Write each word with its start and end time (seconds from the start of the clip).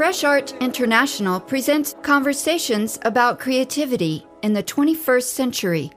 Fresh 0.00 0.24
Art 0.24 0.54
International 0.62 1.38
presents 1.38 1.94
conversations 2.00 2.98
about 3.02 3.38
creativity 3.38 4.26
in 4.40 4.54
the 4.54 4.62
21st 4.62 5.24
century. 5.24 5.92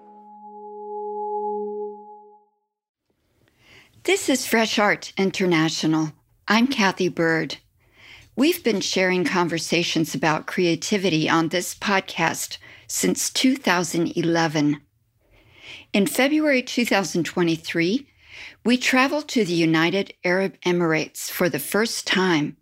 This 4.03 4.27
is 4.27 4.45
Fresh 4.45 4.77
Art 4.77 5.13
International. 5.15 6.11
I'm 6.49 6.67
Cathay 6.67 7.07
Byrd. 7.07 7.59
We've 8.35 8.61
been 8.61 8.81
sharing 8.81 9.23
conversations 9.23 10.13
about 10.13 10.47
creativity 10.47 11.29
on 11.29 11.47
this 11.47 11.73
podcast 11.73 12.57
since 12.87 13.29
2011. 13.29 14.81
In 15.93 16.07
February 16.07 16.61
2023, 16.61 18.05
we 18.65 18.77
traveled 18.77 19.29
to 19.29 19.45
the 19.45 19.53
United 19.53 20.13
Arab 20.25 20.59
Emirates 20.65 21.31
for 21.31 21.47
the 21.47 21.57
first 21.57 22.05
time 22.05 22.57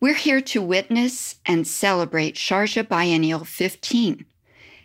we're 0.00 0.14
here 0.14 0.40
to 0.40 0.62
witness 0.62 1.36
and 1.44 1.66
celebrate 1.66 2.34
Sharjah 2.34 2.88
Biennial 2.88 3.44
15, 3.44 4.24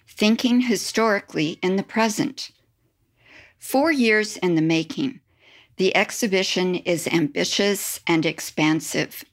thinking 0.10 0.62
historically 0.62 1.58
in 1.62 1.78
the 1.78 1.84
present. 1.84 2.52
Four 3.58 3.94
years 3.94 4.36
in 4.36 4.56
the 4.56 4.62
making, 4.62 5.22
the 5.78 5.96
exhibition 5.96 6.76
is 6.76 7.08
ambitious 7.08 8.02
and 8.06 8.26
expansive. 8.26 9.24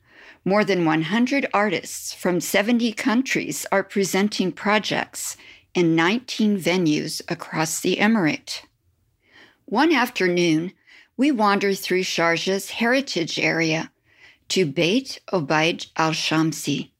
More 0.44 0.64
than 0.64 0.84
100 0.84 1.46
artists 1.52 2.14
from 2.14 2.40
70 2.40 2.92
countries 2.92 3.66
are 3.72 3.82
presenting 3.82 4.52
projects 4.52 5.36
in 5.74 5.96
19 5.96 6.60
venues 6.60 7.20
across 7.28 7.80
the 7.80 7.96
Emirate. 7.96 8.60
One 9.64 9.92
afternoon, 9.92 10.74
we 11.16 11.32
wander 11.32 11.74
through 11.74 12.02
Sharjah's 12.02 12.70
heritage 12.70 13.36
area 13.36 13.90
to 14.52 14.66
Bait 14.66 15.18
Obaid 15.32 15.86
Al 15.96 16.10
Shamsi, 16.10 16.90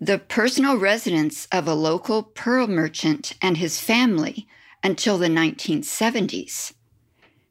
the 0.00 0.18
personal 0.18 0.76
residence 0.76 1.46
of 1.52 1.68
a 1.68 1.72
local 1.72 2.24
pearl 2.24 2.66
merchant 2.66 3.32
and 3.40 3.58
his 3.58 3.78
family 3.80 4.48
until 4.82 5.16
the 5.16 5.28
1970s. 5.28 6.72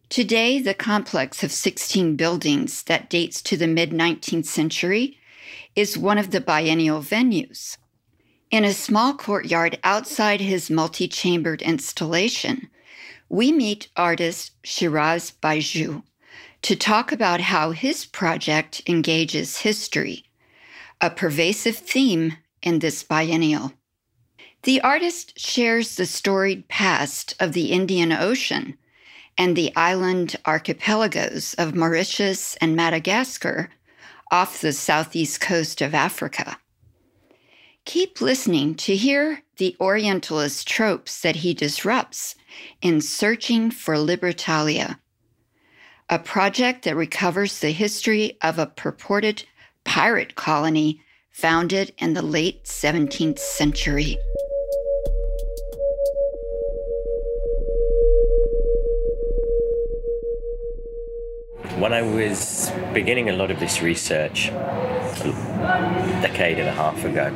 Today, 0.09 0.59
the 0.59 0.73
complex 0.73 1.41
of 1.41 1.53
16 1.53 2.17
buildings 2.17 2.83
that 2.83 3.09
dates 3.09 3.41
to 3.43 3.55
the 3.55 3.65
mid 3.65 3.91
19th 3.91 4.45
century 4.45 5.17
is 5.73 5.97
one 5.97 6.17
of 6.17 6.31
the 6.31 6.41
biennial 6.41 6.99
venues. 6.99 7.77
In 8.51 8.65
a 8.65 8.73
small 8.73 9.13
courtyard 9.13 9.79
outside 9.85 10.41
his 10.41 10.69
multi 10.69 11.07
chambered 11.07 11.61
installation, 11.61 12.67
we 13.29 13.53
meet 13.53 13.87
artist 13.95 14.51
Shiraz 14.65 15.31
Bayjoo 15.41 16.03
to 16.65 16.75
talk 16.75 17.11
about 17.11 17.41
how 17.41 17.69
his 17.69 18.07
project 18.07 18.81
engages 18.87 19.57
history, 19.57 20.23
a 20.99 21.11
pervasive 21.11 21.75
theme 21.75 22.37
in 22.63 22.79
this 22.79 23.03
biennial. 23.03 23.71
The 24.63 24.81
artist 24.81 25.39
shares 25.39 25.95
the 25.95 26.07
storied 26.07 26.67
past 26.67 27.35
of 27.39 27.53
the 27.53 27.67
Indian 27.67 28.11
Ocean 28.11 28.79
and 29.37 29.55
the 29.55 29.75
island 29.75 30.37
archipelagos 30.43 31.53
of 31.53 31.75
Mauritius 31.75 32.55
and 32.55 32.75
Madagascar 32.75 33.69
off 34.31 34.59
the 34.59 34.73
southeast 34.73 35.39
coast 35.39 35.83
of 35.83 35.93
Africa. 35.93 36.57
Keep 37.85 38.21
listening 38.21 38.73
to 38.73 38.95
hear 38.95 39.43
the 39.57 39.75
Orientalist 39.79 40.67
tropes 40.67 41.21
that 41.21 41.35
he 41.35 41.53
disrupts 41.53 42.33
in 42.81 43.01
Searching 43.01 43.69
for 43.69 43.97
Libertalia 43.97 44.97
a 46.09 46.19
project 46.19 46.85
that 46.85 46.95
recovers 46.95 47.59
the 47.59 47.71
history 47.71 48.37
of 48.43 48.59
a 48.59 48.67
purported 48.67 49.43
pirate 49.83 50.35
colony 50.35 51.01
founded 51.31 51.91
in 51.97 52.13
the 52.13 52.21
late 52.21 52.63
17th 52.63 53.39
century. 53.39 54.17
When 61.79 61.91
I 61.91 62.03
was 62.03 62.71
beginning 62.93 63.29
a 63.29 63.33
lot 63.33 63.49
of 63.49 63.59
this 63.59 63.81
research 63.81 64.49
a 64.49 66.19
decade 66.21 66.59
and 66.59 66.69
a 66.69 66.71
half 66.71 67.03
ago, 67.03 67.35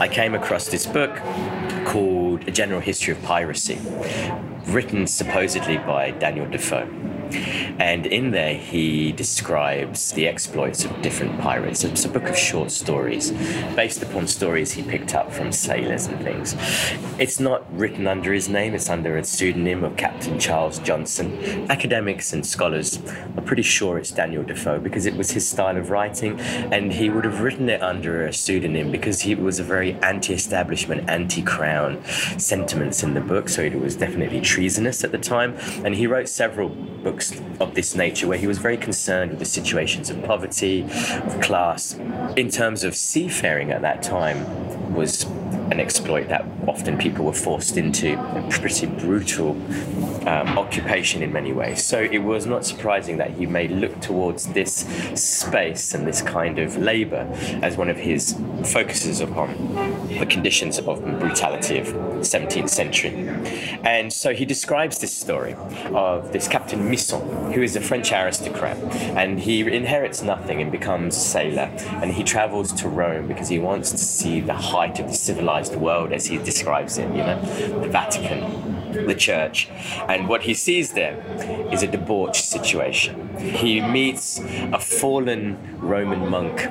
I 0.00 0.06
came 0.06 0.34
across 0.34 0.68
this 0.68 0.86
book 0.86 1.14
called 1.84 2.46
A 2.46 2.52
General 2.52 2.80
History 2.80 3.14
of 3.14 3.22
Piracy, 3.24 3.80
written 4.68 5.08
supposedly 5.08 5.78
by 5.78 6.12
Daniel 6.12 6.48
Defoe. 6.48 6.88
And 7.78 8.06
in 8.06 8.30
there, 8.30 8.54
he 8.54 9.12
describes 9.12 10.12
the 10.12 10.28
exploits 10.28 10.84
of 10.84 11.02
different 11.02 11.40
pirates. 11.40 11.84
It's 11.84 12.04
a 12.04 12.08
book 12.08 12.28
of 12.28 12.36
short 12.36 12.70
stories 12.70 13.30
based 13.74 14.02
upon 14.02 14.26
stories 14.26 14.72
he 14.72 14.82
picked 14.82 15.14
up 15.14 15.32
from 15.32 15.52
sailors 15.52 16.06
and 16.06 16.22
things. 16.22 16.54
It's 17.18 17.40
not 17.40 17.64
written 17.76 18.06
under 18.06 18.32
his 18.32 18.48
name, 18.48 18.74
it's 18.74 18.90
under 18.90 19.16
a 19.16 19.24
pseudonym 19.24 19.84
of 19.84 19.96
Captain 19.96 20.38
Charles 20.38 20.78
Johnson. 20.80 21.70
Academics 21.70 22.32
and 22.32 22.44
scholars 22.44 22.98
are 23.36 23.42
pretty 23.42 23.62
sure 23.62 23.98
it's 23.98 24.10
Daniel 24.10 24.42
Defoe 24.42 24.78
because 24.78 25.06
it 25.06 25.16
was 25.16 25.30
his 25.30 25.48
style 25.48 25.76
of 25.76 25.90
writing, 25.90 26.38
and 26.40 26.92
he 26.92 27.08
would 27.08 27.24
have 27.24 27.40
written 27.40 27.68
it 27.68 27.82
under 27.82 28.26
a 28.26 28.32
pseudonym 28.32 28.90
because 28.90 29.20
he 29.20 29.34
was 29.34 29.58
a 29.58 29.64
very 29.64 29.94
anti 30.02 30.34
establishment, 30.34 31.08
anti 31.08 31.42
crown 31.42 32.04
sentiments 32.38 33.02
in 33.02 33.14
the 33.14 33.20
book, 33.20 33.48
so 33.48 33.62
it 33.62 33.78
was 33.78 33.96
definitely 33.96 34.40
treasonous 34.40 35.04
at 35.04 35.12
the 35.12 35.18
time. 35.18 35.56
And 35.84 35.94
he 35.94 36.06
wrote 36.06 36.28
several 36.28 36.68
books 36.68 37.15
of 37.60 37.74
this 37.74 37.94
nature 37.94 38.26
where 38.26 38.38
he 38.38 38.46
was 38.46 38.58
very 38.58 38.76
concerned 38.76 39.30
with 39.30 39.40
the 39.40 39.44
situations 39.44 40.10
of 40.10 40.22
poverty, 40.24 40.82
of 40.82 41.40
class. 41.40 41.94
In 42.36 42.50
terms 42.50 42.84
of 42.84 42.94
seafaring 42.96 43.70
at 43.70 43.82
that 43.82 44.02
time 44.02 44.94
was 44.94 45.24
an 45.70 45.80
exploit 45.80 46.28
that 46.28 46.44
often 46.66 46.98
people 46.98 47.24
were 47.24 47.32
forced 47.32 47.76
into, 47.76 48.18
a 48.18 48.48
pretty 48.50 48.86
brutal 48.86 49.50
um, 50.26 50.58
occupation 50.58 51.22
in 51.22 51.32
many 51.32 51.52
ways. 51.52 51.84
So 51.84 52.00
it 52.00 52.18
was 52.18 52.46
not 52.46 52.64
surprising 52.64 53.16
that 53.18 53.30
he 53.32 53.46
may 53.46 53.68
look 53.68 54.00
towards 54.00 54.46
this 54.48 54.86
space 55.14 55.94
and 55.94 56.06
this 56.06 56.22
kind 56.22 56.58
of 56.58 56.76
labor 56.76 57.28
as 57.62 57.76
one 57.76 57.88
of 57.88 57.96
his 57.96 58.38
focuses 58.64 59.20
upon 59.20 59.48
the 60.08 60.26
conditions 60.26 60.78
of 60.78 61.02
brutality 61.18 61.78
of 61.78 61.86
17th 61.86 62.68
century. 62.68 63.12
And 63.84 64.12
so 64.12 64.34
he 64.34 64.44
describes 64.44 64.98
this 64.98 65.16
story 65.16 65.54
of 65.92 66.32
this 66.32 66.48
Captain 66.48 66.90
Misson, 66.90 67.52
who 67.52 67.62
is 67.62 67.76
a 67.76 67.80
French 67.80 68.12
aristocrat, 68.12 68.76
and 69.16 69.38
he 69.38 69.60
inherits 69.60 70.22
nothing 70.22 70.60
and 70.60 70.72
becomes 70.72 71.16
a 71.16 71.20
sailor, 71.20 71.70
and 72.02 72.12
he 72.12 72.24
travels 72.24 72.72
to 72.72 72.88
Rome 72.88 73.28
because 73.28 73.48
he 73.48 73.58
wants 73.58 73.90
to 73.92 73.98
see 73.98 74.40
the 74.40 74.54
height 74.54 74.98
of 74.98 75.08
the 75.08 75.14
civilized 75.14 75.76
world 75.76 76.12
as 76.12 76.26
he 76.26 76.38
describes 76.56 76.96
it, 76.96 77.08
you 77.14 77.22
know, 77.22 77.38
the 77.82 77.88
Vatican, 77.88 79.06
the 79.06 79.14
church. 79.14 79.68
And 80.08 80.26
what 80.26 80.42
he 80.42 80.54
sees 80.54 80.92
there 80.92 81.22
is 81.70 81.82
a 81.82 81.86
debauched 81.86 82.44
situation. 82.44 83.36
He 83.36 83.82
meets 83.82 84.40
a 84.72 84.80
fallen 84.80 85.58
Roman 85.78 86.30
monk. 86.30 86.66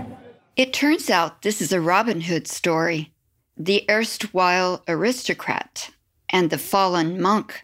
It 0.56 0.74
turns 0.74 1.12
out 1.12 1.44
this 1.44 1.62
is 1.62 1.72
a 1.72 1.80
Robin 1.80 2.22
Hood 2.22 2.48
story. 2.48 3.14
The 3.58 3.86
erstwhile 3.88 4.84
aristocrat 4.88 5.92
and 6.30 6.50
the 6.50 6.58
fallen 6.58 7.22
monk 7.22 7.64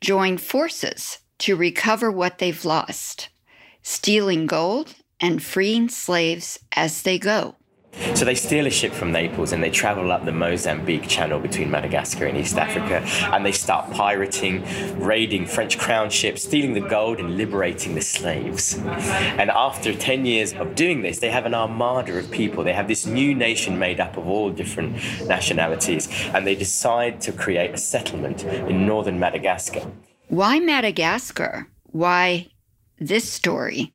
join 0.00 0.38
forces 0.38 1.18
to 1.38 1.56
recover 1.56 2.12
what 2.12 2.38
they've 2.38 2.64
lost, 2.64 3.28
stealing 3.82 4.46
gold 4.46 4.94
and 5.20 5.42
freeing 5.42 5.88
slaves 5.88 6.60
as 6.76 7.02
they 7.02 7.18
go. 7.18 7.56
So 8.14 8.24
they 8.24 8.34
steal 8.34 8.66
a 8.66 8.70
ship 8.70 8.92
from 8.92 9.12
Naples 9.12 9.52
and 9.52 9.62
they 9.62 9.70
travel 9.70 10.12
up 10.12 10.24
the 10.24 10.32
Mozambique 10.32 11.08
Channel 11.08 11.38
between 11.38 11.70
Madagascar 11.70 12.26
and 12.26 12.36
East 12.36 12.56
Africa 12.56 13.02
and 13.34 13.44
they 13.44 13.52
start 13.52 13.90
pirating, 13.90 14.64
raiding 14.98 15.46
French 15.46 15.78
crown 15.78 16.10
ships, 16.10 16.42
stealing 16.42 16.74
the 16.74 16.80
gold 16.80 17.18
and 17.18 17.36
liberating 17.36 17.94
the 17.94 18.00
slaves. 18.00 18.78
And 19.38 19.50
after 19.50 19.94
10 19.94 20.26
years 20.26 20.52
of 20.54 20.74
doing 20.74 21.02
this, 21.02 21.18
they 21.18 21.30
have 21.30 21.46
an 21.46 21.54
armada 21.54 22.18
of 22.18 22.30
people. 22.30 22.64
They 22.64 22.72
have 22.72 22.88
this 22.88 23.06
new 23.06 23.34
nation 23.34 23.78
made 23.78 24.00
up 24.00 24.16
of 24.16 24.26
all 24.26 24.50
different 24.50 24.96
nationalities 25.26 26.08
and 26.34 26.46
they 26.46 26.54
decide 26.54 27.20
to 27.22 27.32
create 27.32 27.72
a 27.72 27.78
settlement 27.78 28.44
in 28.44 28.86
northern 28.86 29.18
Madagascar. 29.18 29.82
Why 30.28 30.58
Madagascar? 30.58 31.68
Why 31.92 32.48
this 32.98 33.30
story? 33.30 33.92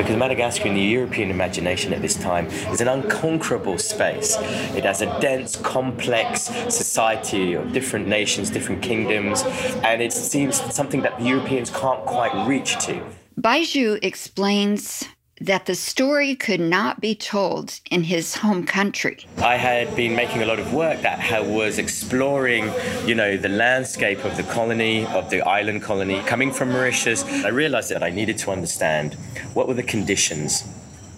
Because 0.00 0.16
Madagascar 0.16 0.66
in 0.66 0.74
the 0.74 0.80
European 0.80 1.28
imagination 1.30 1.92
at 1.92 2.00
this 2.00 2.14
time 2.14 2.46
is 2.72 2.80
an 2.80 2.88
unconquerable 2.88 3.76
space. 3.76 4.38
It 4.74 4.84
has 4.84 5.02
a 5.02 5.20
dense, 5.20 5.56
complex 5.56 6.44
society 6.74 7.52
of 7.52 7.74
different 7.74 8.08
nations, 8.08 8.48
different 8.48 8.80
kingdoms, 8.80 9.42
and 9.84 10.00
it 10.00 10.14
seems 10.14 10.56
something 10.74 11.02
that 11.02 11.18
the 11.18 11.24
Europeans 11.26 11.68
can't 11.68 12.02
quite 12.06 12.32
reach 12.46 12.78
to. 12.86 13.04
Bayjoo 13.38 13.98
explains 14.02 15.04
that 15.40 15.66
the 15.66 15.74
story 15.74 16.34
could 16.34 16.60
not 16.60 17.00
be 17.00 17.14
told 17.14 17.80
in 17.90 18.04
his 18.04 18.36
home 18.36 18.64
country. 18.66 19.26
I 19.38 19.56
had 19.56 19.96
been 19.96 20.14
making 20.14 20.42
a 20.42 20.46
lot 20.46 20.58
of 20.58 20.72
work 20.74 21.00
that 21.02 21.46
was 21.46 21.78
exploring, 21.78 22.70
you 23.06 23.14
know, 23.14 23.36
the 23.36 23.48
landscape 23.48 24.24
of 24.24 24.36
the 24.36 24.42
colony, 24.42 25.06
of 25.06 25.30
the 25.30 25.40
island 25.42 25.82
colony, 25.82 26.20
coming 26.26 26.52
from 26.52 26.70
Mauritius. 26.70 27.24
I 27.24 27.48
realized 27.48 27.90
that 27.90 28.02
I 28.02 28.10
needed 28.10 28.36
to 28.38 28.50
understand 28.50 29.14
what 29.54 29.66
were 29.66 29.74
the 29.74 29.82
conditions 29.82 30.64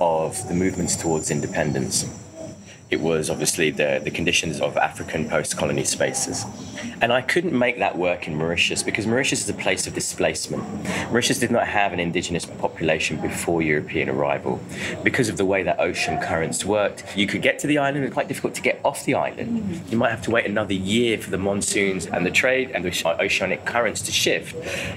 of 0.01 0.47
the 0.49 0.55
movements 0.55 0.97
towards 0.97 1.31
independence 1.31 2.05
it 2.93 3.01
was 3.01 3.31
obviously 3.31 3.71
the, 3.71 4.03
the 4.05 4.11
conditions 4.11 4.61
of 4.61 4.77
African 4.77 5.27
post 5.27 5.57
colony 5.57 5.83
spaces. 5.83 6.45
And 7.01 7.11
I 7.11 7.23
couldn't 7.23 7.59
make 7.59 7.79
that 7.79 7.97
work 7.97 8.29
in 8.29 8.37
Mauritius 8.37 8.83
because 8.83 9.07
Mauritius 9.07 9.41
is 9.45 9.49
a 9.49 9.55
place 9.55 9.87
of 9.87 9.95
displacement. 9.95 10.63
Mauritius 11.09 11.39
did 11.39 11.51
not 11.51 11.67
have 11.67 11.95
an 11.95 12.01
indigenous 12.01 12.45
population 12.45 13.17
before 13.17 13.63
European 13.63 14.11
arrival. 14.11 14.61
Because 15.03 15.31
of 15.31 15.39
the 15.39 15.45
way 15.47 15.63
that 15.63 15.81
ocean 15.81 16.21
currents 16.21 16.67
worked, 16.67 17.17
you 17.17 17.27
could 17.27 17.41
get 17.41 17.59
to 17.61 17.67
the 17.67 17.79
island, 17.79 18.05
it's 18.05 18.13
quite 18.13 18.29
difficult 18.29 18.55
to 18.57 18.63
get 18.63 18.79
off 18.85 19.07
the 19.07 19.15
island. 19.15 19.81
You 19.91 19.97
might 19.97 20.11
have 20.11 20.23
to 20.23 20.31
wait 20.31 20.45
another 20.45 20.75
year 20.75 21.17
for 21.17 21.31
the 21.31 21.39
monsoons 21.39 22.05
and 22.05 22.27
the 22.27 22.31
trade 22.31 22.73
and 22.73 22.85
the 22.85 23.17
oceanic 23.21 23.65
currents 23.65 24.03
to 24.03 24.13
shift. 24.13 24.55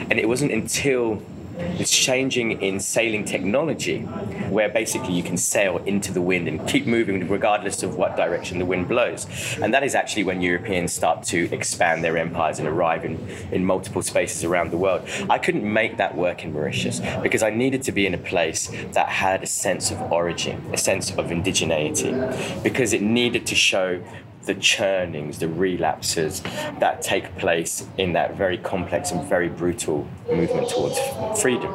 And 0.09 0.19
it 0.19 0.27
wasn't 0.27 0.51
until 0.51 1.24
it's 1.57 1.92
changing 1.92 2.62
in 2.62 2.80
sailing 2.80 3.25
technology, 3.25 4.02
where 4.50 4.69
basically 4.69 5.13
you 5.13 5.24
can 5.24 5.38
sail 5.38 5.78
into 5.80 6.12
the 6.12 6.22
wind 6.22 6.48
and 6.48 6.68
keep 6.68 6.86
moving 6.86 7.28
regardless 7.28 7.84
of 7.84 7.96
what 7.96 8.16
direction 8.16 8.60
the 8.60 8.66
wind 8.66 8.88
blows. 8.88 9.28
And 9.62 9.74
that 9.74 9.84
is 9.84 9.96
actually 9.96 10.24
when 10.24 10.42
Europeans 10.42 10.94
start 10.94 11.24
to 11.25 11.52
expand 11.54 12.04
their 12.04 12.18
empires 12.18 12.60
and 12.60 12.68
arrive 12.68 13.06
in, 13.06 13.16
in 13.52 13.66
multiple 13.66 14.02
spaces 14.02 14.44
around 14.44 14.72
the 14.72 14.78
world. 14.78 15.07
I 15.30 15.38
couldn't 15.38 15.72
make 15.72 15.98
that 15.98 16.16
work 16.16 16.44
in 16.44 16.54
Mauritius 16.54 17.02
because 17.22 17.44
I 17.44 17.50
needed 17.50 17.84
to 17.84 17.92
be 17.92 18.06
in 18.06 18.13
a 18.13 18.19
place 18.19 18.72
that 18.94 19.07
had 19.07 19.44
a 19.44 19.48
sense 19.48 19.92
of 19.92 20.12
origin, 20.12 20.63
a 20.74 20.78
sense 20.78 21.12
of 21.12 21.28
indigeneity, 21.28 22.63
because 22.63 22.94
it 22.94 23.02
needed 23.02 23.46
to 23.48 23.56
show 23.56 24.02
the 24.45 24.56
churnings, 24.56 25.39
the 25.39 25.47
relapses 25.47 26.42
that 26.80 27.01
take 27.01 27.38
place 27.38 27.88
in 27.97 28.13
that 28.13 28.36
very 28.36 28.57
complex 28.57 29.12
and 29.12 29.27
very 29.27 29.50
brutal 29.50 30.07
movement 30.31 30.69
towards 30.69 31.00
freedom. 31.42 31.71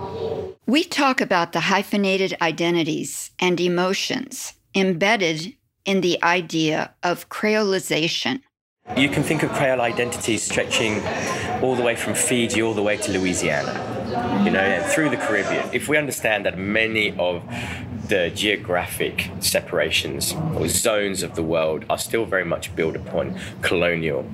We 0.67 0.85
talk 0.85 1.21
about 1.21 1.53
the 1.53 1.61
hyphenated 1.61 2.37
identities 2.41 3.31
and 3.39 3.61
emotions 3.61 4.53
embedded 4.75 5.55
in 5.85 6.01
the 6.01 6.23
idea 6.23 6.95
of 7.03 7.29
creolization. 7.29 8.41
You 8.97 9.09
can 9.09 9.23
think 9.23 9.43
of 9.43 9.51
Creole 9.51 9.81
identities 9.81 10.43
stretching 10.43 11.01
all 11.63 11.77
the 11.77 11.83
way 11.83 11.97
from 11.97 12.15
Fiji 12.15 12.63
all 12.63 12.75
the 12.75 12.83
way 12.83 12.97
to 12.97 13.13
Louisiana, 13.13 13.73
you 14.45 14.51
know, 14.51 14.61
and 14.61 14.85
through 14.93 15.11
the 15.11 15.17
Caribbean. 15.17 15.69
If 15.73 15.89
we 15.89 15.97
understand 15.97 16.47
that 16.47 16.59
many 16.59 17.17
of 17.19 17.43
the 18.11 18.29
geographic 18.35 19.31
separations 19.39 20.35
or 20.57 20.67
zones 20.67 21.23
of 21.23 21.37
the 21.37 21.43
world 21.45 21.85
are 21.89 21.97
still 21.97 22.25
very 22.25 22.45
much 22.45 22.75
built 22.75 22.97
upon 22.97 23.39
colonial 23.63 24.29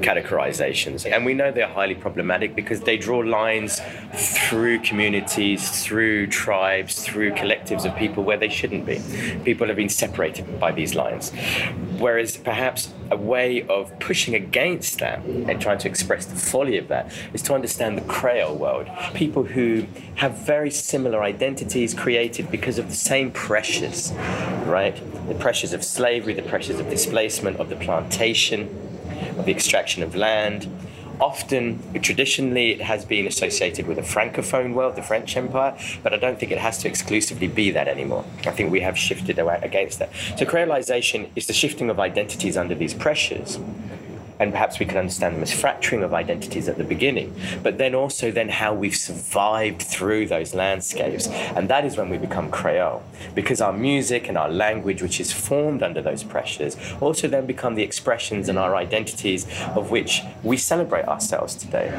categorizations. 0.00 1.10
And 1.10 1.24
we 1.24 1.34
know 1.34 1.50
they're 1.50 1.66
highly 1.66 1.94
problematic 1.94 2.54
because 2.54 2.80
they 2.80 2.96
draw 2.96 3.18
lines 3.18 3.80
through 4.12 4.80
communities, 4.80 5.84
through 5.84 6.28
tribes, 6.28 7.04
through 7.04 7.32
collectives 7.32 7.84
of 7.84 7.96
people 7.96 8.24
where 8.24 8.36
they 8.36 8.48
shouldn't 8.48 8.86
be. 8.86 9.00
People 9.44 9.66
have 9.66 9.76
been 9.76 9.88
separated 9.88 10.58
by 10.58 10.72
these 10.72 10.94
lines. 10.94 11.30
Whereas 11.98 12.36
perhaps 12.36 12.92
a 13.10 13.16
way 13.16 13.66
of 13.66 13.98
pushing 13.98 14.34
against 14.34 15.00
that 15.00 15.18
and 15.24 15.60
trying 15.60 15.78
to 15.78 15.88
express 15.88 16.26
the 16.26 16.36
folly 16.36 16.78
of 16.78 16.88
that 16.88 17.12
is 17.34 17.42
to 17.42 17.54
understand 17.54 17.98
the 17.98 18.02
Creole 18.02 18.56
world. 18.56 18.88
People 19.14 19.42
who 19.42 19.86
have 20.14 20.38
very 20.38 20.70
similar 20.70 21.22
identities 21.22 21.92
created 21.92 22.50
because 22.50 22.78
of 22.78 22.88
the 22.88 22.94
same 22.94 23.30
pressures, 23.32 24.12
right? 24.64 24.96
The 25.28 25.34
pressures 25.34 25.72
of 25.72 25.84
slavery, 25.84 26.34
the 26.34 26.42
pressures 26.42 26.78
of 26.78 26.88
displacement, 26.88 27.58
of 27.58 27.68
the 27.68 27.76
plantation 27.76 28.89
the 29.44 29.50
extraction 29.50 30.02
of 30.02 30.14
land. 30.14 30.68
Often, 31.20 32.00
traditionally, 32.00 32.72
it 32.72 32.80
has 32.80 33.04
been 33.04 33.26
associated 33.26 33.86
with 33.86 33.98
a 33.98 34.02
francophone 34.02 34.72
world, 34.72 34.96
the 34.96 35.02
French 35.02 35.36
Empire, 35.36 35.76
but 36.02 36.14
I 36.14 36.16
don't 36.16 36.40
think 36.40 36.50
it 36.50 36.56
has 36.56 36.78
to 36.78 36.88
exclusively 36.88 37.46
be 37.46 37.70
that 37.72 37.88
anymore. 37.88 38.24
I 38.46 38.52
think 38.52 38.72
we 38.72 38.80
have 38.80 38.96
shifted 38.96 39.38
against 39.38 39.98
that. 39.98 40.10
So, 40.38 40.46
creolization 40.46 41.28
is 41.36 41.46
the 41.46 41.52
shifting 41.52 41.90
of 41.90 42.00
identities 42.00 42.56
under 42.56 42.74
these 42.74 42.94
pressures 42.94 43.58
and 44.40 44.52
perhaps 44.52 44.80
we 44.80 44.86
can 44.86 44.96
understand 44.96 45.36
them 45.36 45.42
as 45.42 45.52
fracturing 45.52 46.02
of 46.02 46.14
identities 46.14 46.68
at 46.68 46.78
the 46.78 46.84
beginning, 46.84 47.32
but 47.62 47.78
then 47.78 47.94
also 47.94 48.30
then 48.30 48.48
how 48.48 48.72
we've 48.74 48.96
survived 48.96 49.82
through 49.82 50.26
those 50.26 50.54
landscapes. 50.54 51.28
And 51.28 51.68
that 51.68 51.84
is 51.84 51.96
when 51.96 52.08
we 52.08 52.16
become 52.16 52.50
Creole, 52.50 53.02
because 53.34 53.60
our 53.60 53.72
music 53.72 54.28
and 54.28 54.38
our 54.38 54.48
language, 54.48 55.02
which 55.02 55.20
is 55.20 55.30
formed 55.30 55.82
under 55.82 56.00
those 56.00 56.24
pressures, 56.24 56.76
also 57.00 57.28
then 57.28 57.46
become 57.46 57.74
the 57.74 57.82
expressions 57.82 58.48
and 58.48 58.58
our 58.58 58.74
identities 58.76 59.46
of 59.76 59.90
which 59.90 60.22
we 60.42 60.56
celebrate 60.56 61.04
ourselves 61.04 61.54
today. 61.54 61.92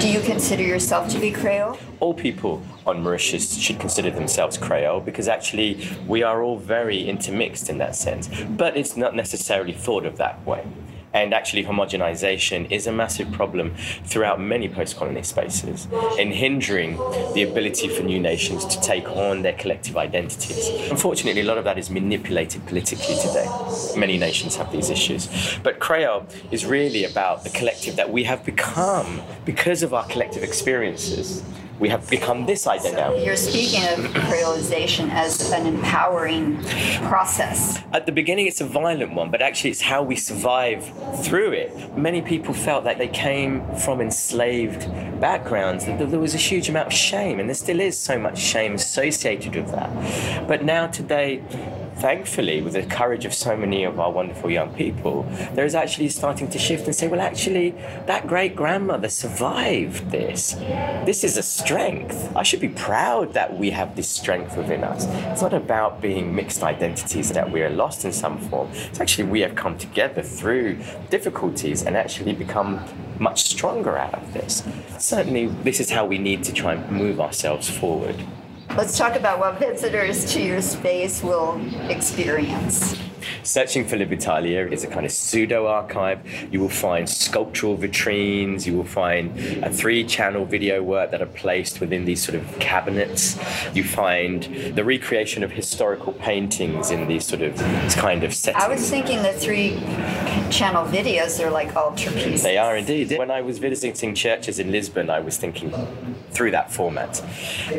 Do 0.00 0.08
you 0.08 0.20
consider 0.20 0.62
yourself 0.62 1.08
to 1.10 1.18
be 1.18 1.32
Creole? 1.32 1.76
All 1.98 2.14
people 2.14 2.62
on 2.86 3.02
Mauritius 3.02 3.58
should 3.58 3.80
consider 3.80 4.10
themselves 4.10 4.56
Creole 4.56 5.00
because 5.00 5.26
actually 5.26 5.88
we 6.06 6.22
are 6.22 6.42
all 6.42 6.56
very 6.56 7.08
intermixed 7.08 7.68
in 7.68 7.78
that 7.78 7.96
sense, 7.96 8.30
but 8.50 8.76
it's 8.76 8.96
not 8.96 9.16
necessarily 9.16 9.72
thought 9.72 10.06
of 10.06 10.16
that 10.18 10.44
way. 10.46 10.64
And 11.12 11.34
actually, 11.34 11.64
homogenization 11.64 12.70
is 12.70 12.86
a 12.86 12.92
massive 12.92 13.32
problem 13.32 13.74
throughout 14.04 14.40
many 14.40 14.68
post 14.68 14.96
colony 14.96 15.22
spaces 15.22 15.88
in 16.18 16.30
hindering 16.30 16.96
the 17.34 17.42
ability 17.42 17.88
for 17.88 18.02
new 18.02 18.20
nations 18.20 18.64
to 18.66 18.80
take 18.80 19.08
on 19.08 19.42
their 19.42 19.54
collective 19.54 19.96
identities. 19.96 20.68
Unfortunately, 20.90 21.40
a 21.40 21.44
lot 21.44 21.58
of 21.58 21.64
that 21.64 21.78
is 21.78 21.90
manipulated 21.90 22.64
politically 22.66 23.16
today. 23.16 23.48
Many 23.96 24.18
nations 24.18 24.56
have 24.56 24.70
these 24.70 24.88
issues. 24.88 25.28
But 25.62 25.80
Creole 25.80 26.26
is 26.50 26.64
really 26.64 27.04
about 27.04 27.42
the 27.44 27.50
collective 27.50 27.96
that 27.96 28.10
we 28.10 28.24
have 28.24 28.44
become 28.44 29.20
because 29.44 29.82
of 29.82 29.92
our 29.92 30.06
collective 30.06 30.42
experiences 30.42 31.42
we 31.80 31.88
have 31.88 32.08
become 32.10 32.44
this 32.44 32.66
identity. 32.66 33.24
You're 33.24 33.36
speaking 33.36 33.82
of 33.84 33.98
creolization 34.28 35.08
as 35.10 35.50
an 35.50 35.66
empowering 35.66 36.62
process. 37.08 37.82
At 37.94 38.04
the 38.04 38.12
beginning, 38.12 38.46
it's 38.46 38.60
a 38.60 38.66
violent 38.66 39.14
one, 39.14 39.30
but 39.30 39.40
actually, 39.40 39.70
it's 39.70 39.80
how 39.80 40.02
we 40.02 40.14
survive 40.14 40.84
through 41.24 41.52
it. 41.52 41.96
Many 41.96 42.20
people 42.20 42.52
felt 42.52 42.84
that 42.84 42.98
they 42.98 43.08
came 43.08 43.64
from 43.76 44.02
enslaved 44.02 44.88
backgrounds, 45.20 45.86
that 45.86 46.10
there 46.10 46.20
was 46.20 46.34
a 46.34 46.38
huge 46.38 46.68
amount 46.68 46.88
of 46.88 46.92
shame, 46.92 47.40
and 47.40 47.48
there 47.48 47.54
still 47.54 47.80
is 47.80 47.98
so 47.98 48.18
much 48.18 48.38
shame 48.38 48.74
associated 48.74 49.56
with 49.56 49.70
that. 49.72 50.46
But 50.46 50.62
now, 50.62 50.86
today, 50.86 51.42
thankfully, 52.00 52.62
with 52.62 52.72
the 52.72 52.82
courage 52.82 53.24
of 53.24 53.34
so 53.34 53.56
many 53.56 53.84
of 53.84 54.00
our 54.00 54.10
wonderful 54.10 54.50
young 54.50 54.72
people, 54.74 55.22
there 55.52 55.66
is 55.66 55.74
actually 55.74 56.08
starting 56.08 56.48
to 56.48 56.58
shift 56.58 56.86
and 56.86 56.94
say, 56.94 57.06
well, 57.06 57.20
actually, 57.20 57.70
that 58.06 58.26
great 58.26 58.56
grandmother 58.56 59.08
survived 59.08 60.10
this. 60.10 60.52
This 61.04 61.22
is 61.24 61.36
a 61.36 61.42
strength. 61.42 62.34
I 62.34 62.42
should 62.42 62.60
be 62.60 62.70
proud 62.70 63.34
that 63.34 63.58
we 63.58 63.70
have 63.70 63.96
this 63.96 64.08
strength 64.08 64.56
within 64.56 64.82
us. 64.82 65.06
It's 65.30 65.42
not 65.42 65.52
about 65.52 66.00
being 66.00 66.34
mixed 66.34 66.62
identities 66.62 67.30
that 67.32 67.50
we 67.50 67.62
are 67.62 67.70
lost 67.70 68.04
in 68.04 68.12
some 68.12 68.38
form. 68.38 68.68
It's 68.72 69.00
actually 69.00 69.28
we 69.28 69.40
have 69.40 69.54
come 69.54 69.76
together 69.76 70.22
through 70.22 70.78
difficulties 71.10 71.82
and 71.82 71.96
actually 71.96 72.32
become 72.32 72.82
much 73.18 73.42
stronger 73.42 73.98
out 73.98 74.14
of 74.14 74.32
this. 74.32 74.62
Certainly, 74.98 75.46
this 75.64 75.80
is 75.80 75.90
how 75.90 76.06
we 76.06 76.16
need 76.16 76.42
to 76.44 76.52
try 76.52 76.74
and 76.74 76.90
move 76.90 77.20
ourselves 77.20 77.68
forward. 77.68 78.16
Let's 78.76 78.96
talk 78.96 79.16
about 79.16 79.40
what 79.40 79.58
visitors 79.58 80.24
to 80.32 80.40
your 80.40 80.62
space 80.62 81.24
will 81.24 81.60
experience. 81.90 82.96
Searching 83.42 83.84
for 83.84 83.96
Libertalia 83.96 84.70
is 84.70 84.84
a 84.84 84.86
kind 84.86 85.04
of 85.04 85.10
pseudo 85.10 85.66
archive. 85.66 86.20
You 86.52 86.60
will 86.60 86.68
find 86.68 87.08
sculptural 87.08 87.76
vitrines, 87.76 88.66
you 88.66 88.76
will 88.76 88.84
find 88.84 89.36
a 89.64 89.72
three 89.72 90.04
channel 90.04 90.44
video 90.44 90.84
work 90.84 91.10
that 91.10 91.20
are 91.20 91.26
placed 91.26 91.80
within 91.80 92.04
these 92.04 92.22
sort 92.22 92.36
of 92.36 92.58
cabinets. 92.60 93.36
You 93.74 93.82
find 93.82 94.44
the 94.76 94.84
recreation 94.84 95.42
of 95.42 95.50
historical 95.50 96.12
paintings 96.12 96.92
in 96.92 97.08
these 97.08 97.26
sort 97.26 97.42
of 97.42 97.56
kind 97.96 98.22
of 98.22 98.32
settings. 98.32 98.62
I 98.62 98.68
was 98.68 98.88
thinking 98.88 99.22
the 99.22 99.32
three 99.32 99.80
channel 100.50 100.84
videos 100.84 101.44
are 101.44 101.50
like 101.50 101.72
altarpieces. 101.74 102.44
They 102.44 102.56
are 102.56 102.76
indeed. 102.76 103.18
When 103.18 103.32
I 103.32 103.40
was 103.40 103.58
visiting 103.58 104.14
churches 104.14 104.60
in 104.60 104.70
Lisbon, 104.70 105.10
I 105.10 105.20
was 105.20 105.38
thinking 105.38 105.70
through 106.30 106.52
that 106.52 106.72
format. 106.72 107.22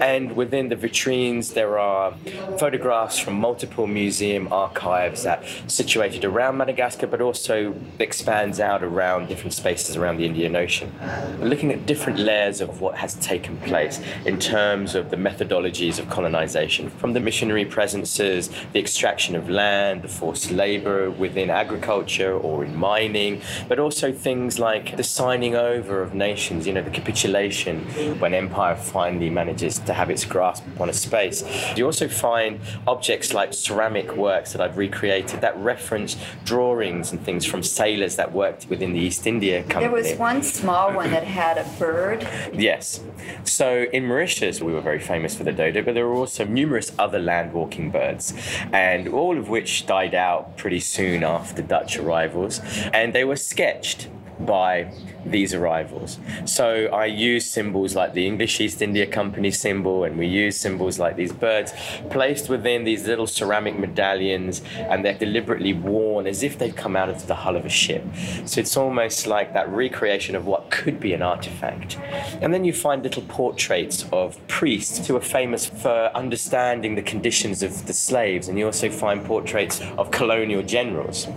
And 0.01 0.36
within 0.36 0.70
the 0.70 0.75
vitrines, 0.75 1.53
there 1.53 1.79
are 1.79 2.13
photographs 2.58 3.20
from 3.20 3.36
multiple 3.36 3.88
museum 3.88 4.51
archives 4.51 5.24
that 5.24 5.43
situated 5.67 6.25
around 6.25 6.58
Madagascar, 6.58 7.08
but 7.08 7.22
also 7.22 7.75
expands 8.00 8.60
out 8.60 8.84
around 8.84 9.27
different 9.27 9.53
spaces 9.53 9.96
around 9.96 10.17
the 10.17 10.25
Indian 10.25 10.55
Ocean. 10.55 10.91
Looking 11.39 11.72
at 11.72 11.86
different 11.86 12.20
layers 12.20 12.62
of 12.62 12.81
what 12.81 12.96
has 12.98 13.15
taken 13.15 13.58
place 13.58 14.00
in 14.25 14.39
terms 14.39 14.96
of 14.96 15.10
the 15.10 15.17
methodologies 15.17 16.00
of 16.00 16.10
colonization, 16.10 16.89
from 16.89 17.13
the 17.13 17.20
missionary 17.20 17.65
presences, 17.65 18.50
the 18.74 18.79
extraction 18.79 19.36
of 19.36 19.50
land, 19.50 20.01
the 20.01 20.08
forced 20.08 20.51
labor 20.51 21.10
within 21.12 21.50
agriculture, 21.50 22.34
or 22.34 22.63
in 22.63 22.75
mining, 22.75 23.41
but 23.67 23.79
also 23.79 24.12
things 24.12 24.60
like 24.60 24.98
the 24.98 25.03
signing 25.03 25.55
over 25.55 26.01
of 26.01 26.13
nations, 26.13 26.67
you 26.67 26.74
know, 26.74 26.81
the 26.81 26.89
capitulation 26.89 27.81
when 28.20 28.34
empire 28.41 28.75
finally 28.75 29.29
manages 29.29 29.79
to 29.79 29.93
have 29.93 30.10
its 30.10 30.25
grasp 30.25 30.65
upon 30.74 30.89
a 30.89 30.93
space. 30.93 31.43
You 31.77 31.86
also 31.86 32.07
find 32.07 32.60
objects 32.88 33.33
like 33.33 33.53
ceramic 33.53 34.15
works 34.15 34.51
that 34.53 34.62
I've 34.62 34.77
recreated 34.77 35.41
that 35.41 35.55
reference 35.57 36.17
drawings 36.43 37.12
and 37.12 37.19
things 37.24 37.45
from 37.45 37.62
sailors 37.63 38.15
that 38.15 38.31
worked 38.31 38.67
within 38.69 38.93
the 38.93 39.00
East 39.00 39.27
India 39.27 39.62
Company. 39.63 39.86
There 39.86 39.91
was 39.91 40.13
one 40.17 40.41
small 40.43 40.93
one 40.93 41.12
that 41.12 41.24
had 41.24 41.57
a 41.57 41.67
bird. 41.79 42.27
Yes. 42.53 43.01
So 43.43 43.86
in 43.93 44.05
Mauritius, 44.05 44.62
we 44.62 44.74
were 44.74 44.81
very 44.81 45.00
famous 45.00 45.36
for 45.36 45.43
the 45.43 45.51
dodo, 45.51 45.81
but 45.83 45.93
there 45.93 46.07
were 46.07 46.15
also 46.15 46.45
numerous 46.45 46.91
other 46.98 47.19
land 47.19 47.53
walking 47.53 47.91
birds, 47.91 48.33
and 48.74 49.07
all 49.07 49.38
of 49.38 49.50
which 49.50 49.86
died 49.86 50.15
out 50.15 50.57
pretty 50.57 50.79
soon 50.79 51.24
after 51.24 51.62
Dutch 51.62 51.98
arrivals, 51.98 52.62
and 52.93 53.13
they 53.13 53.24
were 53.24 53.36
sketched 53.36 54.10
by 54.45 54.91
these 55.25 55.53
arrivals. 55.53 56.19
So 56.45 56.88
I 56.88 57.05
use 57.05 57.45
symbols 57.45 57.95
like 57.95 58.13
the 58.13 58.25
English 58.25 58.60
East 58.60 58.81
India 58.81 59.05
Company 59.05 59.51
symbol, 59.51 60.03
and 60.03 60.17
we 60.17 60.27
use 60.27 60.57
symbols 60.57 61.00
like 61.00 61.15
these 61.15 61.31
birds 61.31 61.74
placed 62.10 62.50
within 62.50 62.83
these 62.83 63.07
little 63.07 63.27
ceramic 63.27 63.77
medallions, 63.77 64.62
and 64.75 65.05
they're 65.05 65.17
deliberately 65.17 65.74
worn 65.74 66.27
as 66.27 66.43
if 66.43 66.57
they'd 66.57 66.75
come 66.75 66.95
out 66.95 67.10
of 67.10 67.27
the 67.27 67.36
hull 67.36 67.55
of 67.55 67.65
a 67.65 67.69
ship. 67.69 68.03
So 68.45 68.60
it's 68.60 68.75
almost 68.75 69.27
like 69.27 69.53
that 69.53 69.69
recreation 69.69 70.36
of 70.36 70.45
what 70.45 70.71
could 70.71 71.00
be 71.00 71.13
an 71.13 71.21
artifact. 71.21 71.98
And 72.41 72.53
then 72.53 72.65
you 72.65 72.74
find 72.74 73.03
little 73.03 73.24
portraits 73.24 74.05
of 74.12 74.45
priests 74.48 75.07
who 75.07 75.15
are 75.15 75.21
famous 75.21 75.65
for 75.65 76.12
understanding 76.15 76.95
the 76.95 77.01
conditions 77.01 77.63
of 77.63 77.86
the 77.86 77.93
slaves, 77.93 78.48
and 78.48 78.57
you 78.57 78.65
also 78.65 78.89
find 78.89 79.24
portraits 79.24 79.81
of 79.98 80.12
colonial 80.12 80.63
generals. 80.63 81.27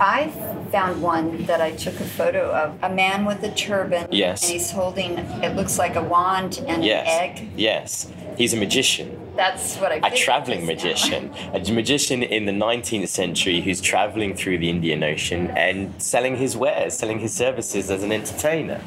I 0.00 0.32
found 0.70 1.02
one 1.02 1.44
that 1.46 1.60
I 1.60 1.72
took 1.72 1.94
a 2.00 2.04
photo 2.04 2.50
of 2.50 2.78
a 2.82 2.94
man 2.94 3.24
with 3.24 3.42
a 3.42 3.50
turban. 3.50 4.08
Yes. 4.10 4.42
And 4.42 4.52
he's 4.52 4.70
holding, 4.70 5.18
it 5.18 5.56
looks 5.56 5.78
like 5.78 5.96
a 5.96 6.02
wand 6.02 6.62
and 6.66 6.84
yes. 6.84 7.06
an 7.06 7.36
egg. 7.36 7.50
Yes. 7.56 8.10
He's 8.36 8.54
a 8.54 8.56
magician. 8.56 9.27
That's 9.38 9.76
what 9.76 9.92
I 9.92 10.00
A 10.02 10.16
traveling 10.16 10.66
magician. 10.66 11.32
a 11.54 11.72
magician 11.72 12.24
in 12.24 12.44
the 12.44 12.52
19th 12.52 13.06
century 13.06 13.60
who's 13.60 13.80
traveling 13.80 14.34
through 14.34 14.58
the 14.58 14.68
Indian 14.68 15.04
Ocean 15.04 15.52
and 15.56 15.94
selling 16.02 16.34
his 16.34 16.56
wares, 16.56 16.94
selling 16.94 17.20
his 17.20 17.34
services 17.34 17.88
as 17.88 18.02
an 18.02 18.10
entertainer. 18.10 18.80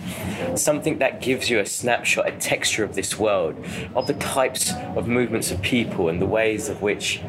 Something 0.55 0.97
that 0.97 1.21
gives 1.21 1.49
you 1.49 1.59
a 1.59 1.65
snapshot, 1.65 2.27
a 2.27 2.33
texture 2.33 2.83
of 2.83 2.95
this 2.95 3.17
world, 3.17 3.55
of 3.95 4.07
the 4.07 4.13
types 4.15 4.73
of 4.97 5.07
movements 5.07 5.51
of 5.51 5.61
people 5.61 6.09
and 6.09 6.21
the 6.21 6.25
ways 6.25 6.67
of 6.67 6.81
which 6.81 7.21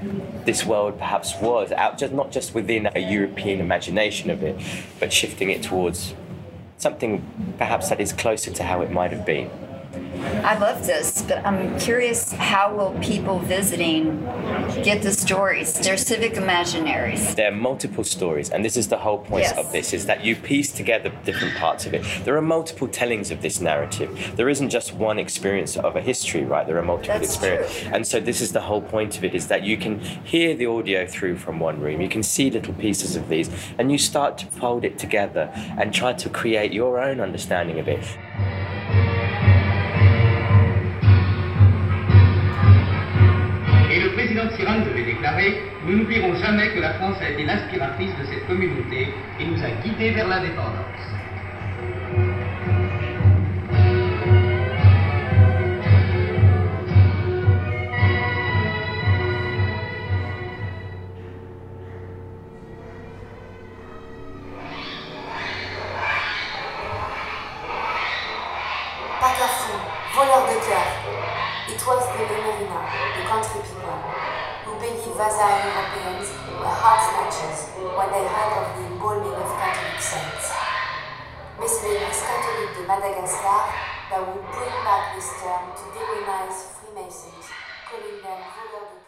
this 0.44 0.66
world 0.66 0.98
perhaps 0.98 1.36
was, 1.40 1.70
out 1.70 1.98
just 1.98 2.12
not 2.12 2.32
just 2.32 2.56
within 2.56 2.90
a 2.96 2.98
European 2.98 3.60
imagination 3.60 4.30
of 4.30 4.42
it, 4.42 4.60
but 4.98 5.12
shifting 5.12 5.48
it 5.48 5.62
towards 5.62 6.16
something 6.76 7.24
perhaps 7.56 7.88
that 7.88 8.00
is 8.00 8.12
closer 8.12 8.50
to 8.50 8.64
how 8.64 8.82
it 8.82 8.90
might 8.90 9.12
have 9.12 9.24
been. 9.24 9.48
I 10.44 10.58
love 10.58 10.86
this, 10.86 11.22
but 11.22 11.44
I'm 11.46 11.78
curious 11.78 12.32
how 12.32 12.74
will 12.74 12.98
people 13.00 13.38
visiting 13.38 14.20
get 14.82 15.02
the 15.02 15.12
stories? 15.12 15.78
They're 15.78 15.96
civic 15.96 16.34
imaginaries. 16.34 17.34
There 17.34 17.48
are 17.48 17.54
multiple 17.54 18.04
stories, 18.04 18.50
and 18.50 18.64
this 18.64 18.76
is 18.76 18.88
the 18.88 18.98
whole 18.98 19.18
point 19.18 19.42
Yes. 19.42 19.58
of 19.58 19.70
this: 19.72 19.92
is 19.92 20.06
that 20.06 20.24
you 20.24 20.34
piece 20.36 20.72
together 20.72 21.12
different 21.24 21.54
parts 21.56 21.86
of 21.86 21.94
it. 21.94 22.02
There 22.24 22.36
are 22.36 22.42
multiple 22.42 22.88
tellings 22.88 23.30
of 23.30 23.42
this 23.42 23.60
narrative. 23.60 24.32
There 24.36 24.48
isn't 24.48 24.70
just 24.70 24.94
one 24.94 25.18
experience 25.18 25.76
of 25.76 25.96
a 25.96 26.00
history, 26.00 26.44
right? 26.44 26.66
There 26.66 26.78
are 26.78 26.82
multiple 26.82 27.18
That's 27.18 27.34
experiences, 27.34 27.82
true. 27.82 27.90
and 27.94 28.06
so 28.06 28.20
this 28.20 28.40
is 28.40 28.52
the 28.52 28.62
whole 28.62 28.82
point 28.82 29.18
of 29.18 29.24
it: 29.24 29.34
is 29.34 29.46
that 29.48 29.62
you 29.62 29.76
can 29.76 30.00
hear 30.24 30.54
the 30.54 30.66
audio 30.66 31.06
through 31.06 31.36
from 31.36 31.60
one 31.60 31.80
room, 31.80 32.00
you 32.00 32.08
can 32.08 32.22
see 32.22 32.50
little 32.50 32.74
pieces 32.74 33.16
of 33.16 33.28
these, 33.28 33.50
and 33.78 33.92
you 33.92 33.98
start 33.98 34.38
to 34.38 34.46
fold 34.46 34.84
it 34.84 34.98
together 34.98 35.50
and 35.78 35.92
try 35.92 36.12
to 36.12 36.28
create 36.28 36.72
your 36.72 36.98
own 36.98 37.20
understanding 37.20 37.78
of 37.78 37.88
it. 37.88 38.04
Nous 45.84 45.96
n'oublierons 45.96 46.34
jamais 46.36 46.68
que 46.70 46.80
la 46.80 46.94
France 46.94 47.16
a 47.20 47.30
été 47.30 47.44
l'inspiratrice 47.44 48.16
de 48.18 48.24
cette 48.24 48.46
communauté 48.46 49.14
et 49.40 49.46
nous 49.46 49.62
a 49.64 49.70
guidés 49.82 50.10
vers 50.10 50.28
l'indépendance. 50.28 51.21
This 85.22 85.40
term 85.40 85.64
um, 85.64 85.76
to 85.76 85.82
demonize 85.96 86.58
Freemasons, 86.80 87.46
calling 87.88 88.22
them 88.22 88.40
voleurs 88.56 88.90
de 88.90 88.98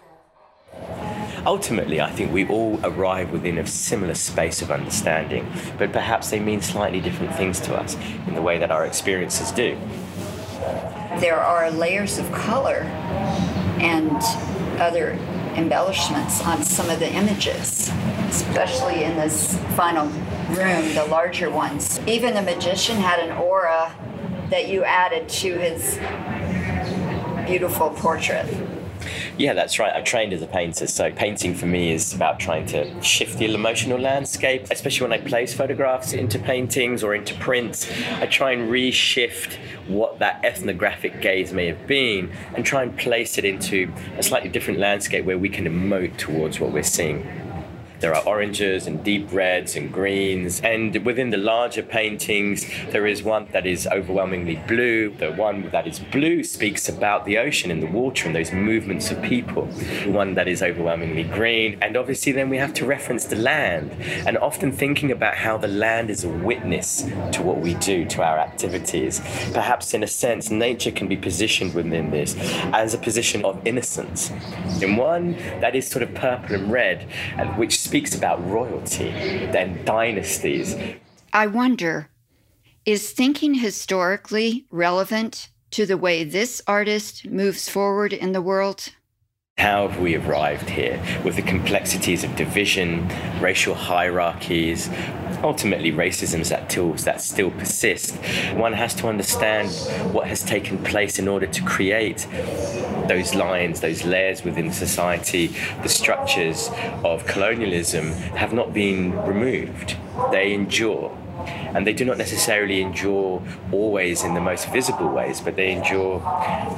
cœur. 0.78 1.47
Ultimately, 1.47 2.00
I 2.00 2.11
think 2.11 2.33
we 2.33 2.47
all 2.47 2.78
arrive 2.85 3.33
within 3.33 3.59
a 3.59 3.66
similar 3.66 4.14
space 4.14 4.62
of 4.62 4.71
understanding, 4.71 5.50
but 5.76 5.92
perhaps 5.92 6.30
they 6.30 6.38
mean 6.38 6.62
slightly 6.62 7.00
different 7.00 7.35
things 7.35 7.59
to 7.61 7.75
us 7.75 7.97
in 8.28 8.35
the 8.35 8.42
way 8.42 8.59
that 8.59 8.71
our 8.71 8.87
experiences 8.87 9.50
do. 9.50 9.76
There 11.18 11.40
are 11.40 11.71
layers 11.71 12.18
of 12.18 12.30
color 12.33 12.83
and 13.80 14.16
other 14.80 15.12
embellishments 15.56 16.42
on 16.44 16.62
some 16.62 16.90
of 16.90 17.00
the 17.00 17.12
images, 17.12 17.90
especially 18.28 19.02
in 19.02 19.16
this 19.16 19.56
final 19.76 20.06
room, 20.50 20.94
the 20.94 21.06
larger 21.11 21.50
ones. 21.50 22.00
Even 22.06 22.35
the 22.35 22.42
magician 22.42 22.97
had 22.97 23.18
an 23.18 23.37
aura 23.37 23.94
that 24.54 24.68
you 24.68 24.84
added 24.84 25.28
to 25.28 25.58
his 25.58 25.99
beautiful 27.44 27.90
portrait. 27.90 28.46
Yeah, 29.37 29.52
that's 29.52 29.80
right. 29.80 29.92
I 29.92 30.00
trained 30.00 30.32
as 30.32 30.42
a 30.42 30.46
painter, 30.46 30.87
so 30.87 31.11
painting 31.11 31.56
for 31.56 31.66
me 31.66 31.92
is 31.92 32.14
about 32.14 32.38
trying 32.38 32.64
to 32.66 33.02
shift 33.02 33.38
the 33.38 33.52
emotional 33.52 33.99
landscape, 33.99 34.68
especially 34.70 35.08
when 35.08 35.20
I 35.20 35.20
place 35.20 35.52
photographs 35.52 36.12
into 36.12 36.38
paintings 36.38 37.02
or 37.02 37.16
into 37.16 37.34
prints. 37.34 37.90
I 38.20 38.26
try 38.26 38.52
and 38.52 38.70
reshift 38.70 39.54
what 39.88 40.20
that 40.20 40.44
ethnographic 40.44 41.20
gaze 41.20 41.52
may 41.52 41.66
have 41.66 41.88
been 41.88 42.30
and 42.54 42.64
try 42.64 42.84
and 42.84 42.96
place 42.96 43.37
it 43.38 43.44
into 43.44 43.92
a 44.18 44.23
slightly 44.23 44.50
different 44.50 44.78
landscape 44.78 45.25
where 45.25 45.37
we 45.37 45.49
can 45.49 45.64
emote 45.64 46.16
towards 46.16 46.61
what 46.61 46.70
we're 46.70 46.84
seeing. 46.84 47.43
There 48.00 48.14
are 48.14 48.22
oranges 48.26 48.86
and 48.86 49.02
deep 49.02 49.32
reds 49.32 49.76
and 49.76 49.92
greens. 49.92 50.60
And 50.60 50.94
within 51.04 51.30
the 51.30 51.36
larger 51.36 51.82
paintings, 51.82 52.66
there 52.90 53.06
is 53.06 53.22
one 53.22 53.48
that 53.52 53.66
is 53.66 53.86
overwhelmingly 53.86 54.60
blue. 54.68 55.14
The 55.14 55.32
one 55.32 55.70
that 55.70 55.86
is 55.86 56.00
blue 56.00 56.44
speaks 56.44 56.88
about 56.88 57.24
the 57.24 57.38
ocean 57.38 57.70
and 57.70 57.82
the 57.82 57.86
water 57.86 58.26
and 58.26 58.36
those 58.36 58.52
movements 58.52 59.10
of 59.10 59.22
people. 59.22 59.66
The 59.66 60.10
one 60.10 60.34
that 60.34 60.48
is 60.48 60.62
overwhelmingly 60.62 61.24
green. 61.24 61.78
And 61.80 61.96
obviously, 61.96 62.32
then 62.32 62.50
we 62.50 62.58
have 62.58 62.74
to 62.74 62.84
reference 62.84 63.24
the 63.24 63.36
land. 63.36 63.92
And 64.26 64.36
often 64.38 64.72
thinking 64.72 65.10
about 65.10 65.36
how 65.36 65.56
the 65.56 65.68
land 65.68 66.10
is 66.10 66.24
a 66.24 66.28
witness 66.28 67.02
to 67.32 67.42
what 67.42 67.60
we 67.60 67.74
do, 67.74 68.04
to 68.06 68.22
our 68.22 68.38
activities. 68.38 69.20
Perhaps, 69.52 69.94
in 69.94 70.02
a 70.02 70.08
sense, 70.08 70.50
nature 70.50 70.90
can 70.90 71.08
be 71.08 71.16
positioned 71.16 71.74
within 71.74 72.10
this 72.10 72.34
as 72.72 72.92
a 72.92 72.98
position 72.98 73.44
of 73.44 73.66
innocence. 73.66 74.30
In 74.82 74.96
one 74.96 75.32
that 75.60 75.74
is 75.74 75.88
sort 75.88 76.02
of 76.02 76.12
purple 76.14 76.56
and 76.56 76.70
red, 76.70 77.08
which 77.56 77.83
speaks 77.84 78.14
about 78.14 78.44
royalty 78.50 79.10
and 79.10 79.84
dynasties. 79.84 80.74
I 81.32 81.46
wonder 81.46 82.08
is 82.86 83.12
thinking 83.12 83.54
historically 83.54 84.66
relevant 84.70 85.48
to 85.70 85.86
the 85.86 85.96
way 85.96 86.22
this 86.22 86.62
artist 86.66 87.26
moves 87.26 87.68
forward 87.68 88.12
in 88.12 88.32
the 88.32 88.42
world? 88.42 88.90
How 89.56 89.88
have 89.88 90.00
we 90.00 90.16
arrived 90.16 90.68
here 90.68 91.02
with 91.24 91.36
the 91.36 91.42
complexities 91.42 92.24
of 92.24 92.36
division, 92.36 93.08
racial 93.40 93.74
hierarchies, 93.74 94.88
ultimately 95.44 95.92
racisms 95.92 96.48
that, 96.48 96.68
tools 96.68 97.04
that 97.04 97.20
still 97.20 97.50
persist? 97.50 98.16
One 98.54 98.72
has 98.72 98.94
to 98.94 99.08
understand 99.08 99.70
what 100.12 100.26
has 100.26 100.42
taken 100.42 100.78
place 100.78 101.18
in 101.18 101.28
order 101.28 101.46
to 101.46 101.62
create 101.62 102.26
those 103.08 103.34
lines, 103.34 103.80
those 103.80 104.04
layers 104.04 104.42
within 104.42 104.72
society. 104.72 105.48
The 105.82 105.88
structures 105.88 106.70
of 107.04 107.26
colonialism 107.26 108.12
have 108.36 108.52
not 108.52 108.72
been 108.72 109.16
removed, 109.22 109.96
they 110.30 110.52
endure. 110.52 111.16
And 111.46 111.86
they 111.86 111.92
do 111.92 112.04
not 112.04 112.16
necessarily 112.16 112.80
endure 112.80 113.42
always 113.70 114.24
in 114.24 114.32
the 114.32 114.40
most 114.40 114.70
visible 114.70 115.08
ways, 115.08 115.40
but 115.40 115.56
they 115.56 115.72
endure 115.72 116.22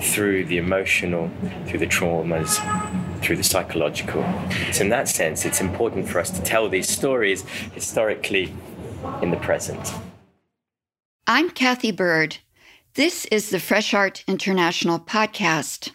through 0.02 0.46
the 0.46 0.58
emotional, 0.58 1.30
through 1.66 1.78
the 1.78 1.86
traumas, 1.86 2.58
through 3.22 3.36
the 3.36 3.44
psychological. 3.44 4.22
So, 4.72 4.84
in 4.84 4.90
that 4.90 5.08
sense, 5.08 5.44
it's 5.44 5.60
important 5.60 6.08
for 6.08 6.20
us 6.20 6.30
to 6.30 6.42
tell 6.42 6.68
these 6.68 6.88
stories 6.88 7.42
historically 7.72 8.54
in 9.22 9.30
the 9.30 9.36
present. 9.36 9.94
I'm 11.26 11.50
Cathay 11.50 11.92
Byrd. 11.92 12.38
This 12.94 13.26
is 13.26 13.50
the 13.50 13.60
Fresh 13.60 13.92
Art 13.94 14.24
International 14.26 14.98
podcast. 14.98 15.90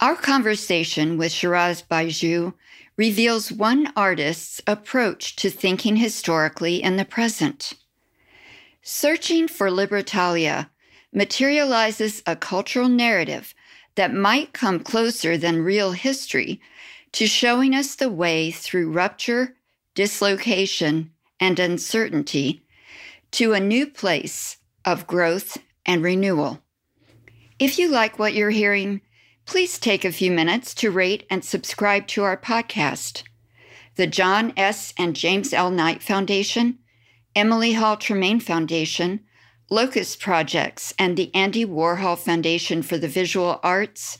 Our 0.00 0.14
conversation 0.14 1.16
with 1.16 1.32
Shiraz 1.32 1.82
Bayjoo 1.82 2.54
reveals 2.96 3.50
one 3.50 3.92
artist's 3.96 4.60
approach 4.66 5.36
to 5.36 5.50
thinking 5.50 5.96
historically 5.96 6.82
in 6.82 6.96
the 6.96 7.04
present. 7.04 7.74
Searching 8.82 9.48
for 9.48 9.70
Libertalia 9.70 10.68
materializes 11.12 12.22
a 12.26 12.36
cultural 12.36 12.88
narrative 12.88 13.54
that 13.98 14.14
might 14.14 14.52
come 14.52 14.78
closer 14.78 15.36
than 15.36 15.60
real 15.60 15.90
history 15.90 16.60
to 17.10 17.26
showing 17.26 17.74
us 17.74 17.96
the 17.96 18.08
way 18.08 18.48
through 18.48 18.92
rupture, 18.92 19.56
dislocation, 19.96 21.10
and 21.40 21.58
uncertainty 21.58 22.62
to 23.32 23.54
a 23.54 23.58
new 23.58 23.84
place 23.84 24.58
of 24.84 25.08
growth 25.08 25.58
and 25.84 26.00
renewal. 26.04 26.62
If 27.58 27.76
you 27.76 27.88
like 27.88 28.20
what 28.20 28.34
you're 28.34 28.50
hearing, 28.50 29.00
please 29.46 29.80
take 29.80 30.04
a 30.04 30.12
few 30.12 30.30
minutes 30.30 30.76
to 30.76 30.92
rate 30.92 31.26
and 31.28 31.44
subscribe 31.44 32.06
to 32.06 32.22
our 32.22 32.36
podcast. 32.36 33.24
The 33.96 34.06
John 34.06 34.52
S. 34.56 34.94
and 34.96 35.16
James 35.16 35.52
L. 35.52 35.72
Knight 35.72 36.04
Foundation, 36.04 36.78
Emily 37.34 37.72
Hall 37.72 37.96
Tremaine 37.96 38.38
Foundation, 38.38 39.24
Locust 39.70 40.18
Projects, 40.18 40.94
and 40.98 41.16
the 41.16 41.34
Andy 41.34 41.66
Warhol 41.66 42.16
Foundation 42.16 42.82
for 42.82 42.96
the 42.96 43.08
Visual 43.08 43.60
Arts, 43.62 44.18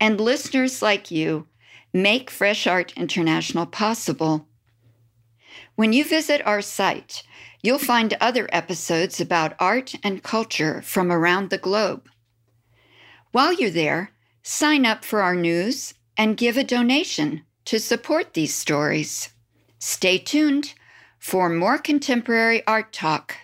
and 0.00 0.20
listeners 0.20 0.82
like 0.82 1.10
you 1.10 1.46
make 1.92 2.30
Fresh 2.30 2.66
Art 2.66 2.92
International 2.96 3.64
possible. 3.64 4.48
When 5.76 5.92
you 5.92 6.04
visit 6.04 6.44
our 6.44 6.60
site, 6.60 7.22
you'll 7.62 7.78
find 7.78 8.16
other 8.20 8.48
episodes 8.52 9.20
about 9.20 9.54
art 9.60 9.94
and 10.02 10.22
culture 10.22 10.82
from 10.82 11.12
around 11.12 11.50
the 11.50 11.58
globe. 11.58 12.08
While 13.30 13.52
you're 13.52 13.70
there, 13.70 14.10
sign 14.42 14.84
up 14.84 15.04
for 15.04 15.22
our 15.22 15.36
news 15.36 15.94
and 16.16 16.36
give 16.36 16.56
a 16.56 16.64
donation 16.64 17.44
to 17.66 17.78
support 17.78 18.34
these 18.34 18.54
stories. 18.54 19.28
Stay 19.78 20.18
tuned 20.18 20.74
for 21.18 21.48
more 21.48 21.78
contemporary 21.78 22.66
art 22.66 22.92
talk. 22.92 23.36